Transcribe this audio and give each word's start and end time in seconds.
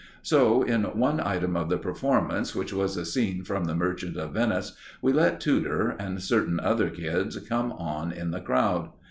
So 0.23 0.63
in 0.63 0.81
one 0.97 1.19
item 1.19 1.55
of 1.55 1.69
the 1.69 1.77
performance, 1.77 2.55
which 2.55 2.73
was 2.73 2.97
a 2.97 3.05
scene 3.05 3.43
from 3.43 3.65
"The 3.65 3.75
Merchant 3.75 4.17
of 4.17 4.33
Venice," 4.33 4.75
we 4.99 5.13
let 5.13 5.39
Tudor 5.39 5.89
and 5.89 6.19
certain 6.23 6.59
other 6.59 6.89
kids 6.89 7.37
come 7.47 7.71
on 7.73 8.11
in 8.11 8.31
the 8.31 8.41
crowd. 8.41 8.89